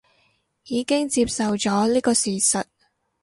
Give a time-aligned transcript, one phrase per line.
[0.65, 2.63] 已經接受咗呢個現實